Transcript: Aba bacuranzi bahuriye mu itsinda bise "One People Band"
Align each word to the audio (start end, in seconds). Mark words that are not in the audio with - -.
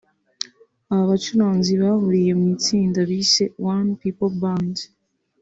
Aba 0.91 1.09
bacuranzi 1.11 1.71
bahuriye 1.81 2.31
mu 2.39 2.45
itsinda 2.55 2.99
bise 3.09 3.43
"One 3.73 3.89
People 4.01 4.31
Band" 4.41 4.75